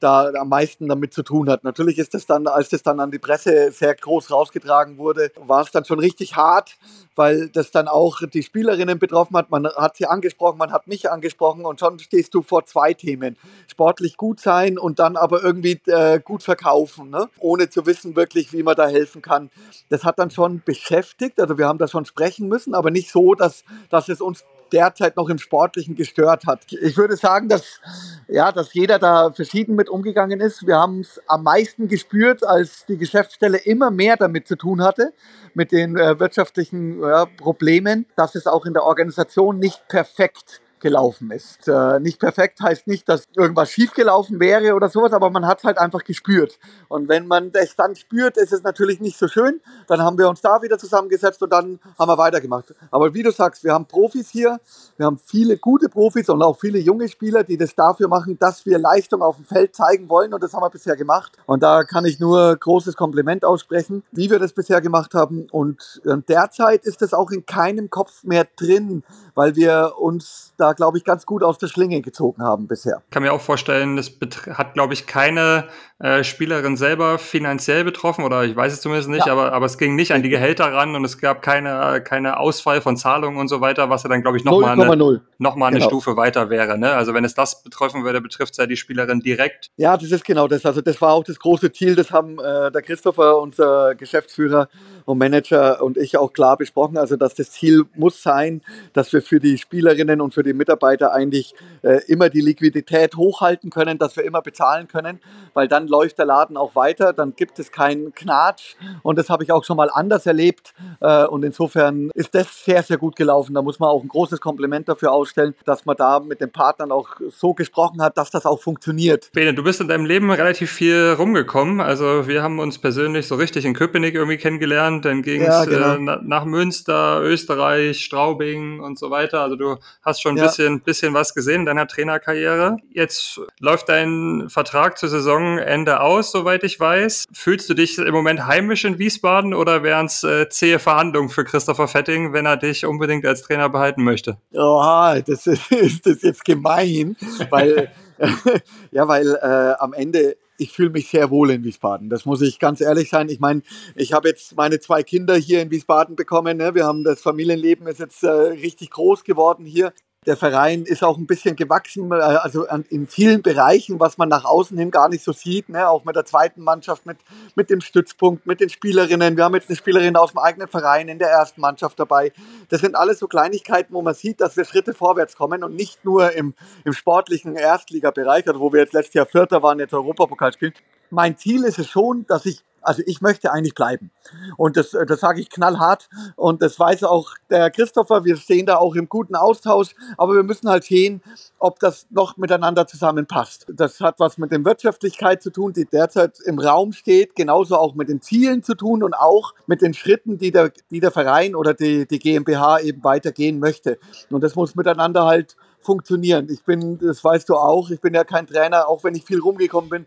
[0.00, 1.64] da am meisten damit zu tun hat.
[1.64, 5.62] Natürlich ist das dann, als das dann an die Presse sehr groß rausgetragen wurde, war
[5.62, 6.76] es dann schon richtig hart,
[7.16, 9.50] weil das dann auch die Spielerinnen betroffen hat.
[9.50, 13.36] Man hat sie angesprochen, man hat mich angesprochen und schon stehst du vor zwei Themen.
[13.66, 17.28] Sportlich gut sein und dann aber irgendwie äh, gut verkaufen, ne?
[17.38, 19.50] ohne zu wissen wirklich, wie man da helfen kann.
[19.88, 23.34] Das hat dann schon beschäftigt, also wir haben da schon sprechen müssen, aber nicht so,
[23.34, 26.60] dass, dass es uns derzeit noch im Sportlichen gestört hat.
[26.70, 27.80] Ich würde sagen, dass,
[28.28, 30.66] ja, dass jeder da verschieden mit umgegangen ist.
[30.66, 35.12] Wir haben es am meisten gespürt, als die Geschäftsstelle immer mehr damit zu tun hatte,
[35.54, 41.30] mit den äh, wirtschaftlichen ja, Problemen, dass es auch in der Organisation nicht perfekt gelaufen
[41.30, 41.68] ist.
[41.68, 45.64] Äh, nicht perfekt heißt nicht, dass irgendwas schiefgelaufen wäre oder sowas, aber man hat es
[45.64, 46.58] halt einfach gespürt.
[46.88, 49.60] Und wenn man das dann spürt, ist es natürlich nicht so schön.
[49.86, 52.74] Dann haben wir uns da wieder zusammengesetzt und dann haben wir weitergemacht.
[52.90, 54.60] Aber wie du sagst, wir haben Profis hier,
[54.96, 58.66] wir haben viele gute Profis und auch viele junge Spieler, die das dafür machen, dass
[58.66, 61.32] wir Leistung auf dem Feld zeigen wollen und das haben wir bisher gemacht.
[61.46, 65.48] Und da kann ich nur großes Kompliment aussprechen, wie wir das bisher gemacht haben.
[65.50, 69.02] Und derzeit ist es auch in keinem Kopf mehr drin,
[69.34, 73.02] weil wir uns da, glaube ich, ganz gut aus der Schlinge gezogen haben bisher.
[73.04, 74.12] Ich kann mir auch vorstellen, das
[74.54, 75.64] hat, glaube ich, keine
[75.98, 79.32] äh, Spielerin selber finanziell betroffen oder ich weiß es zumindest nicht, ja.
[79.32, 82.80] aber, aber es ging nicht an die Gehälter ran und es gab keine, keine Ausfall
[82.80, 85.78] von Zahlungen und so weiter, was ja dann, glaube ich, nochmal eine, noch mal eine
[85.78, 85.88] genau.
[85.88, 86.78] Stufe weiter wäre.
[86.78, 86.92] Ne?
[86.92, 89.70] Also wenn es das betreffen würde, betrifft es ja die Spielerin direkt.
[89.76, 90.64] Ja, das ist genau das.
[90.64, 94.68] Also das war auch das große Ziel, das haben äh, der Christopher, unser Geschäftsführer,
[95.08, 96.98] und Manager und ich auch klar besprochen.
[96.98, 98.60] Also, dass das Ziel muss sein,
[98.92, 103.70] dass wir für die Spielerinnen und für die Mitarbeiter eigentlich äh, immer die Liquidität hochhalten
[103.70, 105.20] können, dass wir immer bezahlen können,
[105.54, 109.42] weil dann läuft der Laden auch weiter, dann gibt es keinen Knatsch und das habe
[109.44, 113.54] ich auch schon mal anders erlebt äh, und insofern ist das sehr, sehr gut gelaufen.
[113.54, 116.92] Da muss man auch ein großes Kompliment dafür ausstellen, dass man da mit den Partnern
[116.92, 119.30] auch so gesprochen hat, dass das auch funktioniert.
[119.32, 121.80] Bene, du bist in deinem Leben relativ viel rumgekommen.
[121.80, 125.48] Also wir haben uns persönlich so richtig in Köpenick irgendwie kennengelernt Deutschland, dann ging es
[125.48, 126.12] ja, genau.
[126.12, 129.40] äh, nach Münster, Österreich, Straubing und so weiter.
[129.40, 130.44] Also du hast schon ein ja.
[130.44, 132.78] bisschen, bisschen was gesehen in deiner Trainerkarriere.
[132.90, 137.26] Jetzt läuft dein Vertrag zur Saisonende aus, soweit ich weiß.
[137.32, 141.44] Fühlst du dich im Moment heimisch in Wiesbaden oder wären es äh, zähe Verhandlungen für
[141.44, 144.38] Christopher Fetting, wenn er dich unbedingt als Trainer behalten möchte?
[144.52, 147.16] Oha, das ist, ist das jetzt gemein,
[147.50, 147.90] weil
[148.90, 152.10] ja, weil äh, am Ende ich fühle mich sehr wohl in Wiesbaden.
[152.10, 153.28] Das muss ich ganz ehrlich sein.
[153.28, 153.62] Ich meine,
[153.94, 156.58] ich habe jetzt meine zwei Kinder hier in Wiesbaden bekommen.
[156.58, 156.74] Ne?
[156.74, 159.92] Wir haben das Familienleben ist jetzt äh, richtig groß geworden hier.
[160.28, 164.44] Der Verein ist auch ein bisschen gewachsen, äh, also in vielen Bereichen, was man nach
[164.44, 165.70] außen hin gar nicht so sieht.
[165.70, 165.88] Ne?
[165.88, 167.16] Auch mit der zweiten Mannschaft, mit,
[167.54, 169.38] mit dem Stützpunkt, mit den Spielerinnen.
[169.38, 172.32] Wir haben jetzt eine Spielerin aus dem eigenen Verein in der ersten Mannschaft dabei.
[172.68, 176.04] Das sind alles so Kleinigkeiten, wo man sieht, dass wir Schritte vorwärts kommen und nicht
[176.04, 176.52] nur im,
[176.84, 180.74] im sportlichen Erstligabereich, also wo wir jetzt letztes Jahr Vierter waren, jetzt Europapokal spielen.
[181.10, 184.10] Mein Ziel ist es schon, dass ich also ich möchte eigentlich bleiben.
[184.56, 186.08] Und das, das sage ich knallhart.
[186.36, 188.24] Und das weiß auch der Christopher.
[188.24, 189.94] Wir stehen da auch im guten Austausch.
[190.16, 191.22] Aber wir müssen halt sehen,
[191.58, 193.66] ob das noch miteinander zusammenpasst.
[193.68, 197.36] Das hat was mit der Wirtschaftlichkeit zu tun, die derzeit im Raum steht.
[197.36, 201.00] Genauso auch mit den Zielen zu tun und auch mit den Schritten, die der, die
[201.00, 203.98] der Verein oder die, die GmbH eben weitergehen möchte.
[204.30, 206.48] Und das muss miteinander halt funktionieren.
[206.50, 209.40] Ich bin, das weißt du auch, ich bin ja kein Trainer, auch wenn ich viel
[209.40, 210.06] rumgekommen bin,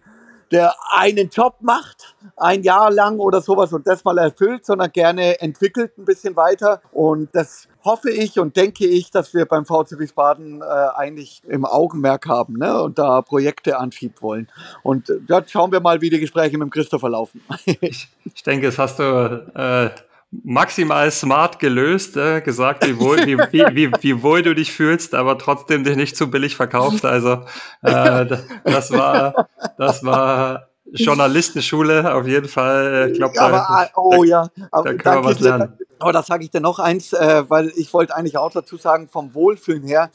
[0.52, 5.40] der einen Job macht, ein Jahr lang oder sowas und das mal erfüllt, sondern gerne
[5.40, 6.82] entwickelt ein bisschen weiter.
[6.92, 11.66] Und das hoffe ich und denke ich, dass wir beim VC Wiesbaden äh, eigentlich im
[11.66, 12.82] Augenmerk haben ne?
[12.82, 14.48] und da Projekte anschieben wollen.
[14.84, 17.42] Und äh, ja, schauen wir mal, wie die Gespräche mit dem Christopher laufen.
[17.66, 19.04] ich, ich denke, das hast du
[19.56, 19.90] äh,
[20.32, 25.14] maximal smart gelöst, äh, gesagt, wie wohl, wie, wie, wie, wie wohl du dich fühlst,
[25.14, 27.06] aber trotzdem dich nicht zu billig verkauft.
[27.06, 27.44] Also
[27.82, 28.26] äh,
[28.64, 33.10] das war, das war Journalistenschule auf jeden Fall.
[33.12, 34.48] Ich glaube, da, ah, oh, ja.
[34.72, 35.78] aber, da können wir was lernen.
[36.00, 39.08] Aber da sage ich dir noch eins, äh, weil ich wollte eigentlich auch dazu sagen,
[39.08, 40.10] vom Wohlfühlen her,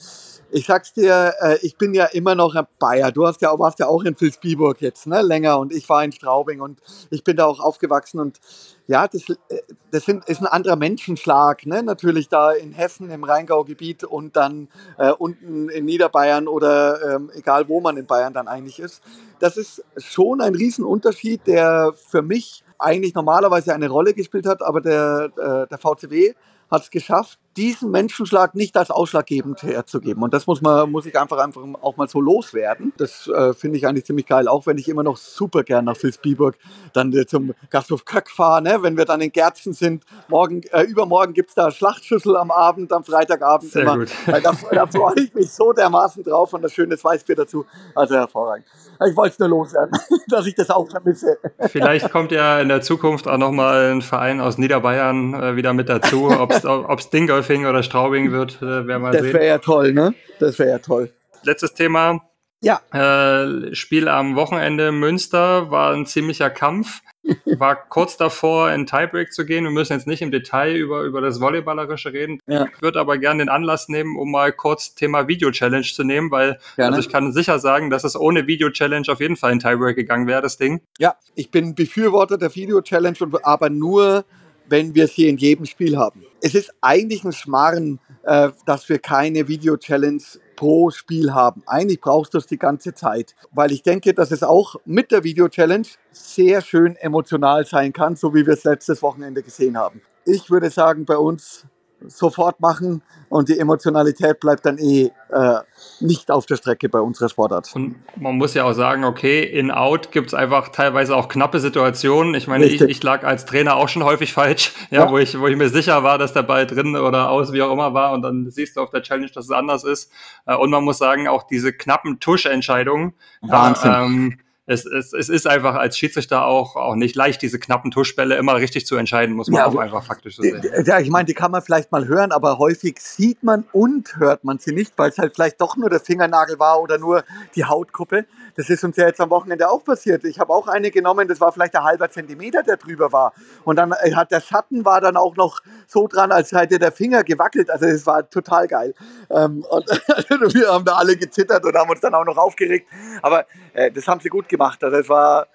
[0.50, 3.10] Ich sag's dir, äh, ich bin ja immer noch ein Bayer.
[3.10, 6.12] Du hast ja, warst ja auch in Vilsbiburg jetzt, ne, länger und ich war in
[6.12, 6.80] Straubing und
[7.10, 8.38] ich bin da auch aufgewachsen und
[8.86, 11.82] ja, das, äh, das sind, ist ein anderer Menschenschlag, ne?
[11.82, 17.68] natürlich da in Hessen im Rheingau-Gebiet und dann äh, unten in Niederbayern oder ähm, egal
[17.68, 19.02] wo man in Bayern dann eigentlich ist.
[19.40, 24.80] Das ist schon ein Riesenunterschied, der für mich eigentlich normalerweise eine Rolle gespielt hat, aber
[24.80, 26.34] der, äh, der VCW
[26.70, 30.22] hat es geschafft, diesen Menschenschlag nicht als ausschlaggebend herzugeben.
[30.22, 32.92] Und das muss man, muss ich einfach, einfach auch mal so loswerden.
[32.98, 35.96] Das äh, finde ich eigentlich ziemlich geil, auch wenn ich immer noch super gern nach
[36.00, 36.56] Vilsbiburg
[36.92, 38.82] dann äh, zum Gasthof Köck fahre, ne?
[38.82, 40.04] wenn wir dann in Gerzen sind.
[40.28, 43.98] Morgen, äh, übermorgen gibt es da Schlachtschüssel am Abend, am Freitagabend Sehr immer.
[43.98, 44.10] gut.
[44.26, 47.64] Da, da freue ich mich so dermaßen drauf und das schöne Weißbier dazu.
[47.94, 48.66] Also hervorragend.
[49.06, 51.38] Ich wollte es nur loswerden, dass ich das auch vermisse.
[51.68, 55.88] Vielleicht kommt ja in der Zukunft auch nochmal ein Verein aus Niederbayern äh, wieder mit
[55.88, 56.30] dazu.
[56.30, 56.64] Ob es
[57.46, 59.34] Dingolfing oder Straubing wird, äh, werden wir Das sehen.
[59.34, 60.14] wäre ja toll, ne?
[60.38, 61.10] Das wäre ja toll.
[61.42, 62.20] Letztes Thema.
[62.62, 62.80] Ja.
[62.92, 67.00] Äh, Spiel am Wochenende Münster war ein ziemlicher Kampf.
[67.58, 69.64] War kurz davor, in Tiebreak zu gehen.
[69.64, 72.38] Wir müssen jetzt nicht im Detail über, über das Volleyballerische reden.
[72.46, 72.66] Ja.
[72.72, 76.60] Ich würde aber gerne den Anlass nehmen, um mal kurz Thema Video-Challenge zu nehmen, weil
[76.76, 76.94] Gerne.
[76.94, 80.28] also ich kann sicher sagen, dass es ohne Video-Challenge auf jeden Fall in Tiebreak gegangen
[80.28, 80.82] wäre, das Ding.
[81.00, 84.24] Ja, ich bin Befürworter der Video-Challenge, und- aber nur,
[84.68, 86.24] wenn wir sie in jedem Spiel haben.
[86.40, 90.22] Es ist eigentlich ein Schmarrn, äh, dass wir keine Video-Challenge
[90.56, 91.62] pro Spiel haben.
[91.66, 95.24] Eigentlich brauchst du es die ganze Zeit, weil ich denke, dass es auch mit der
[95.24, 100.00] Video-Challenge sehr schön emotional sein kann, so wie wir es letztes Wochenende gesehen haben.
[100.24, 101.66] Ich würde sagen, bei uns
[102.06, 105.58] sofort machen und die Emotionalität bleibt dann eh äh,
[106.00, 107.74] nicht auf der Strecke bei unserer Sportart.
[107.74, 112.34] Und man muss ja auch sagen, okay, in-out gibt es einfach teilweise auch knappe Situationen.
[112.34, 115.10] Ich meine, ich, ich lag als Trainer auch schon häufig falsch, ja, Ja.
[115.10, 117.72] Wo, ich, wo ich mir sicher war, dass der Ball drin oder aus, wie auch
[117.72, 118.12] immer war.
[118.12, 120.12] Und dann siehst du auf der Challenge, dass es anders ist.
[120.46, 123.14] Äh, Und man muss sagen, auch diese knappen Tuschentscheidungen.
[123.40, 123.92] Wahnsinn.
[123.92, 128.34] Ähm, es, es, es ist einfach als Schiedsrichter auch, auch nicht leicht, diese knappen Tuschbälle
[128.34, 130.60] immer richtig zu entscheiden, muss man Ja, auch einfach faktisch so sehen.
[130.84, 134.42] Ja, ich meine, die kann man vielleicht mal hören, aber häufig sieht man und hört
[134.42, 137.22] man sie nicht, weil es halt vielleicht doch nur der Fingernagel war oder nur
[137.54, 138.26] die Hautkuppe.
[138.56, 140.24] Das ist uns ja jetzt am Wochenende auch passiert.
[140.24, 143.34] Ich habe auch eine genommen, das war vielleicht ein halber Zentimeter, der drüber war.
[143.62, 146.90] Und dann äh, hat der Schatten war dann auch noch so dran, als hätte der
[146.90, 147.70] Finger gewackelt.
[147.70, 148.94] Also es war total geil.
[149.30, 149.86] Ähm, und
[150.54, 152.88] wir haben da alle gezittert und haben uns dann auch noch aufgeregt.
[153.22, 154.55] Aber äh, das haben sie gut gemacht.
[154.60, 155.46] Also es war,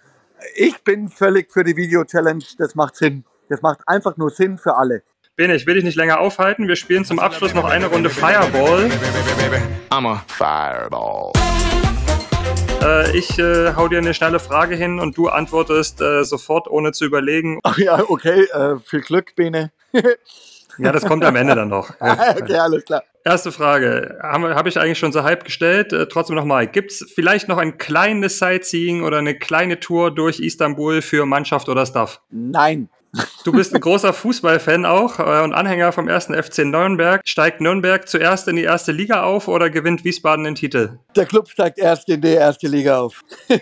[0.55, 2.43] ich bin völlig für die Video-Challenge.
[2.57, 3.25] Das macht Sinn.
[3.49, 5.03] Das macht einfach nur Sinn für alle.
[5.35, 6.67] Bene, ich will dich nicht länger aufhalten.
[6.67, 8.89] Wir spielen zum Abschluss noch eine Runde Fireball.
[9.89, 11.31] I'm a fireball.
[12.81, 16.91] Äh, ich äh, hau dir eine schnelle Frage hin und du antwortest äh, sofort, ohne
[16.91, 17.59] zu überlegen.
[17.63, 19.71] Ach ja, okay, äh, viel Glück, Bene.
[20.77, 21.89] Ja, das kommt am Ende dann noch.
[21.99, 23.03] Okay, alles klar.
[23.23, 24.19] Erste Frage.
[24.23, 25.93] Habe hab ich eigentlich schon so halb gestellt.
[25.93, 26.67] Äh, trotzdem nochmal.
[26.67, 31.69] Gibt es vielleicht noch ein kleines Sightseeing oder eine kleine Tour durch Istanbul für Mannschaft
[31.69, 32.21] oder Staff?
[32.31, 32.89] Nein.
[33.43, 37.21] Du bist ein großer Fußballfan auch äh, und Anhänger vom ersten FC Nürnberg.
[37.25, 40.97] Steigt Nürnberg zuerst in die erste Liga auf oder gewinnt Wiesbaden den Titel?
[41.15, 43.21] Der Club steigt erst in die erste Liga auf.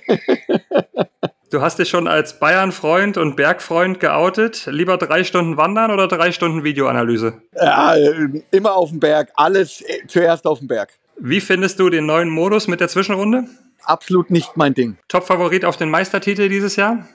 [1.52, 4.68] Du hast dich schon als Bayern-Freund und Bergfreund geoutet.
[4.70, 7.42] Lieber drei Stunden wandern oder drei Stunden Videoanalyse?
[7.56, 7.96] Ja,
[8.52, 9.32] immer auf dem Berg.
[9.36, 10.92] Alles äh, zuerst auf dem Berg.
[11.18, 13.46] Wie findest du den neuen Modus mit der Zwischenrunde?
[13.84, 14.98] Absolut nicht mein Ding.
[15.08, 17.08] Top-Favorit auf den Meistertitel dieses Jahr?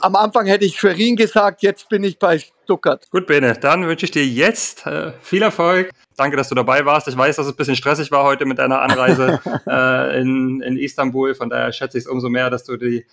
[0.00, 3.08] Am Anfang hätte ich Schwerin gesagt, jetzt bin ich bei Stuttgart.
[3.10, 5.90] Gut, Bene, dann wünsche ich dir jetzt äh, viel Erfolg.
[6.16, 7.08] Danke, dass du dabei warst.
[7.08, 10.76] Ich weiß, dass es ein bisschen stressig war heute mit deiner Anreise äh, in, in
[10.76, 11.34] Istanbul.
[11.34, 13.04] Von daher schätze ich es umso mehr, dass du die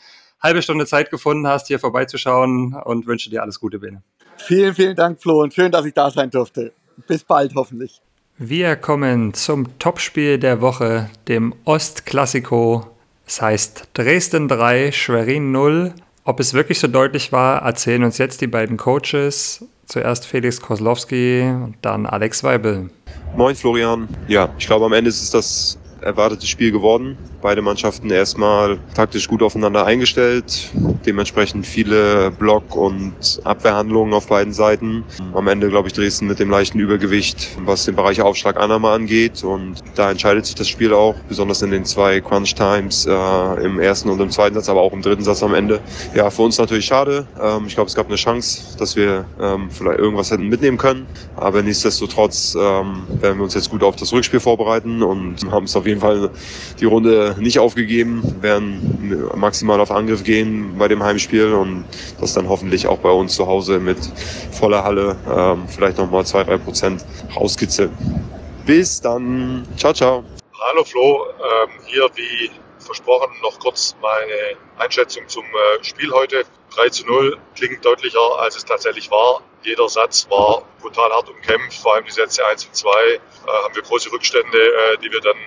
[0.41, 4.03] halbe Stunde Zeit gefunden hast, hier vorbeizuschauen und wünsche dir alles Gute, Bene.
[4.37, 6.73] Vielen, vielen Dank, Flo, und schön, dass ich da sein durfte.
[7.07, 8.01] Bis bald, hoffentlich.
[8.37, 12.87] Wir kommen zum Topspiel der Woche, dem Ostklassiko.
[13.25, 15.93] Es heißt Dresden 3, Schwerin 0.
[16.25, 19.65] Ob es wirklich so deutlich war, erzählen uns jetzt die beiden Coaches.
[19.85, 22.89] Zuerst Felix Koslowski und dann Alex Weibel.
[23.35, 24.07] Moin Florian.
[24.29, 27.17] Ja, ich glaube am Ende ist es das erwartete Spiel geworden.
[27.41, 30.71] Beide Mannschaften erstmal taktisch gut aufeinander eingestellt.
[31.05, 35.03] Dementsprechend viele Block- und Abwehrhandlungen auf beiden Seiten.
[35.33, 39.43] Am Ende, glaube ich, Dresden mit dem leichten Übergewicht, was den Bereich Aufschlag Annahme angeht.
[39.43, 43.79] Und da entscheidet sich das Spiel auch, besonders in den zwei Crunch Times äh, im
[43.79, 45.81] ersten und im zweiten Satz, aber auch im dritten Satz am Ende.
[46.15, 47.27] Ja, für uns natürlich schade.
[47.41, 51.07] Ähm, ich glaube, es gab eine Chance, dass wir ähm, vielleicht irgendwas hätten mitnehmen können.
[51.35, 55.75] Aber nichtsdestotrotz ähm, werden wir uns jetzt gut auf das Rückspiel vorbereiten und haben es
[55.75, 56.29] auf jeden Fall
[56.79, 61.85] die Runde nicht aufgegeben, werden maximal auf Angriff gehen bei dem Heimspiel und
[62.19, 63.97] das dann hoffentlich auch bei uns zu Hause mit
[64.51, 67.91] voller Halle ähm, vielleicht nochmal zwei, drei Prozent rauskitzeln.
[68.65, 69.67] Bis dann.
[69.77, 70.23] Ciao, ciao.
[70.59, 76.43] Hallo Flo, ähm, hier wie versprochen noch kurz meine Einschätzung zum äh, Spiel heute.
[76.75, 79.41] 3 zu 0 klingt deutlicher, als es tatsächlich war.
[79.63, 83.19] Jeder Satz war brutal hart umkämpft, vor allem die Sätze 1 und 2 äh,
[83.63, 85.37] haben wir große Rückstände, äh, die wir dann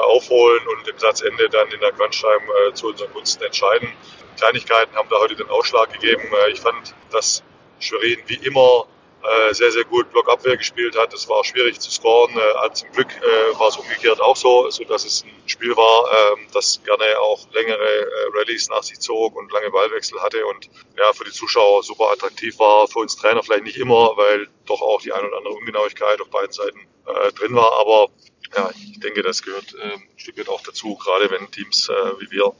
[0.00, 3.88] aufholen und im Satzende dann in der Crunch-Time äh, zu unseren Gunsten entscheiden.
[4.36, 6.22] Kleinigkeiten haben da heute den Ausschlag gegeben.
[6.46, 7.42] Äh, ich fand, dass
[7.78, 8.86] Schwerin wie immer
[9.22, 11.14] äh, sehr, sehr gut Blockabwehr gespielt hat.
[11.14, 12.36] Es war schwierig zu scoren.
[12.36, 16.10] Äh, zum Glück äh, war es umgekehrt auch so, so dass es ein Spiel war,
[16.10, 20.68] äh, das gerne auch längere äh, Rallyes nach sich zog und lange Ballwechsel hatte und
[20.98, 22.88] ja, für die Zuschauer super attraktiv war.
[22.88, 26.28] Für uns Trainer vielleicht nicht immer, weil doch auch die ein oder andere Ungenauigkeit auf
[26.30, 27.78] beiden Seiten äh, drin war.
[27.80, 28.08] Aber
[28.56, 32.20] ja, ich denke, das gehört äh, ein Stück weit auch dazu, gerade wenn Teams äh,
[32.20, 32.54] wie wir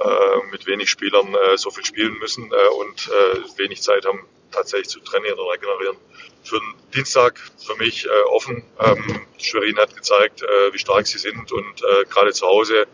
[0.00, 4.26] äh, mit wenig Spielern äh, so viel spielen müssen äh, und äh, wenig Zeit haben,
[4.50, 5.96] tatsächlich zu trainieren oder regenerieren.
[6.42, 8.64] Für den Dienstag für mich äh, offen.
[8.78, 12.86] Ähm, Schwerin hat gezeigt, äh, wie stark sie sind und äh, gerade zu Hause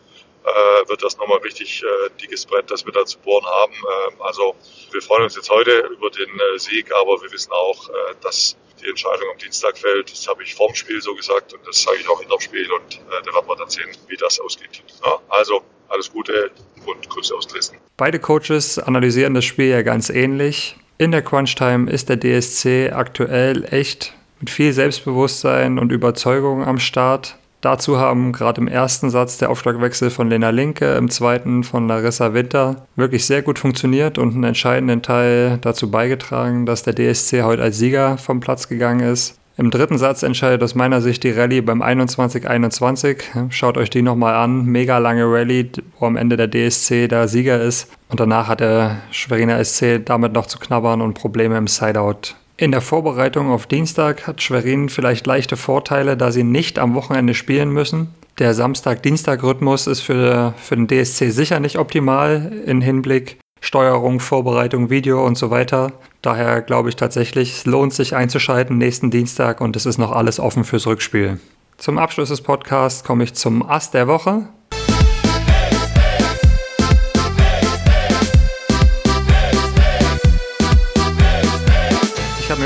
[0.44, 3.72] äh, wird das nochmal richtig äh, dickes Brett, das wir da zu bohren haben.
[3.72, 4.54] Ähm, also
[4.92, 8.56] wir freuen uns jetzt heute über den äh, Sieg, aber wir wissen auch, äh, dass
[8.87, 10.11] die Entscheidung am Dienstag fällt.
[10.11, 12.70] Das habe ich vorm Spiel so gesagt und das sage ich auch in dem Spiel
[12.72, 14.83] und äh, da werden wir dann sehen, wie das ausgeht.
[15.05, 16.51] Ja, also alles Gute
[16.87, 17.79] und Grüße aus Dresden.
[17.96, 20.77] Beide Coaches analysieren das Spiel ja ganz ähnlich.
[20.99, 27.37] In der Crunch-Time ist der DSC aktuell echt mit viel Selbstbewusstsein und Überzeugung am Start.
[27.66, 32.33] Dazu haben gerade im ersten Satz der Aufschlagwechsel von Lena Linke, im zweiten von Larissa
[32.33, 37.64] Winter wirklich sehr gut funktioniert und einen entscheidenden Teil dazu beigetragen, dass der DSC heute
[37.64, 39.40] als Sieger vom Platz gegangen ist.
[39.57, 43.50] Im dritten Satz entscheidet aus meiner Sicht die Rallye beim 21-21.
[43.50, 44.66] Schaut euch die nochmal an.
[44.66, 47.90] Mega lange Rallye, wo am Ende der DSC der Sieger ist.
[48.09, 52.37] Und danach hat der Schweriner SC damit noch zu knabbern und Probleme im Sideout.
[52.58, 57.34] In der Vorbereitung auf Dienstag hat Schwerin vielleicht leichte Vorteile, da sie nicht am Wochenende
[57.34, 58.14] spielen müssen.
[58.38, 65.26] Der Samstag-Dienstag-Rhythmus ist für, für den DSC sicher nicht optimal in Hinblick Steuerung, Vorbereitung, Video
[65.26, 65.92] und so weiter.
[66.22, 70.40] Daher glaube ich tatsächlich, es lohnt sich einzuschalten nächsten Dienstag und es ist noch alles
[70.40, 71.38] offen fürs Rückspiel.
[71.76, 74.48] Zum Abschluss des Podcasts komme ich zum Ass der Woche.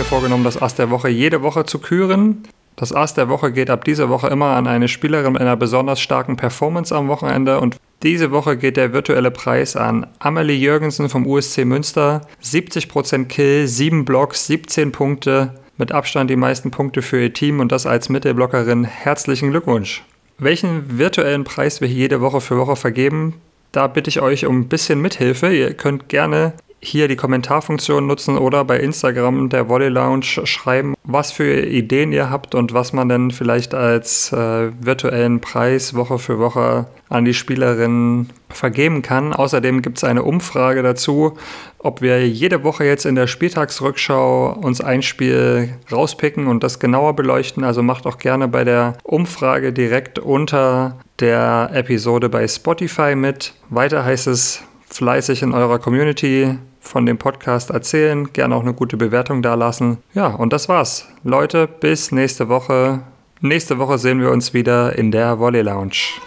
[0.01, 2.45] Mir vorgenommen, das Ass der Woche jede Woche zu küren.
[2.75, 6.01] Das Ass der Woche geht ab dieser Woche immer an eine Spielerin mit einer besonders
[6.01, 11.27] starken Performance am Wochenende und diese Woche geht der virtuelle Preis an Amelie Jürgensen vom
[11.27, 12.23] USC Münster.
[12.43, 15.53] 70% Kill, 7 Blocks, 17 Punkte.
[15.77, 18.85] Mit Abstand die meisten Punkte für ihr Team und das als Mittelblockerin.
[18.85, 20.03] Herzlichen Glückwunsch.
[20.39, 23.35] Welchen virtuellen Preis wir jede Woche für Woche vergeben,
[23.73, 25.55] da bitte ich euch um ein bisschen Mithilfe.
[25.55, 31.31] Ihr könnt gerne hier die Kommentarfunktion nutzen oder bei Instagram der Volley Lounge schreiben, was
[31.31, 36.39] für Ideen ihr habt und was man denn vielleicht als äh, virtuellen Preis Woche für
[36.39, 39.33] Woche an die Spielerinnen vergeben kann.
[39.33, 41.37] Außerdem gibt es eine Umfrage dazu,
[41.79, 47.15] ob wir jede Woche jetzt in der Spieltagsrückschau uns ein Spiel rauspicken und das genauer
[47.15, 47.65] beleuchten.
[47.65, 53.55] Also macht auch gerne bei der Umfrage direkt unter der Episode bei Spotify mit.
[53.69, 58.97] Weiter heißt es fleißig in eurer Community von dem Podcast erzählen, gerne auch eine gute
[58.97, 59.99] Bewertung dalassen.
[60.15, 61.07] Ja, und das war's.
[61.23, 63.01] Leute, bis nächste Woche.
[63.41, 66.21] Nächste Woche sehen wir uns wieder in der Volley Lounge.